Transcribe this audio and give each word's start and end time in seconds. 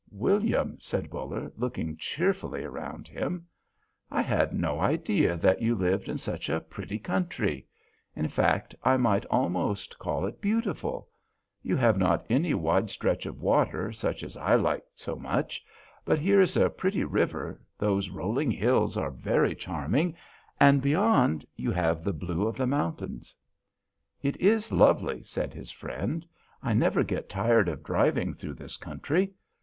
"William," 0.09 0.77
said 0.79 1.11
Buller, 1.11 1.51
looking 1.57 1.95
cheerfully 1.95 2.63
around 2.63 3.07
him, 3.07 3.45
"I 4.09 4.23
had 4.23 4.51
no 4.51 4.79
idea 4.79 5.37
that 5.37 5.61
you 5.61 5.75
lived 5.75 6.09
in 6.09 6.17
such 6.17 6.49
a 6.49 6.59
pretty 6.59 6.97
country. 6.97 7.67
In 8.15 8.27
fact, 8.27 8.73
I 8.83 8.97
might 8.97 9.25
almost 9.27 9.99
call 9.99 10.25
it 10.25 10.41
beautiful. 10.41 11.07
You 11.61 11.75
have 11.75 11.99
not 11.99 12.25
any 12.31 12.55
wide 12.55 12.89
stretch 12.89 13.27
of 13.27 13.39
water, 13.43 13.91
such 13.93 14.23
as 14.23 14.35
I 14.35 14.55
like 14.55 14.83
so 14.95 15.17
much, 15.17 15.63
but 16.03 16.17
here 16.17 16.41
is 16.41 16.57
a 16.57 16.67
pretty 16.71 17.03
river, 17.03 17.61
those 17.77 18.09
rolling 18.09 18.49
hills 18.49 18.97
are 18.97 19.11
very 19.11 19.53
charming, 19.53 20.15
and, 20.59 20.81
beyond, 20.81 21.45
you 21.55 21.69
have 21.69 22.03
the 22.03 22.11
blue 22.11 22.47
of 22.47 22.57
the 22.57 22.65
mountains." 22.65 23.35
"It 24.23 24.35
is 24.37 24.71
lovely," 24.71 25.21
said 25.21 25.53
his 25.53 25.69
friend; 25.69 26.25
"I 26.63 26.73
never 26.73 27.03
get 27.03 27.29
tired 27.29 27.69
of 27.69 27.83
driving 27.83 28.33
through 28.33 28.55
this 28.55 28.77
country. 28.77 29.35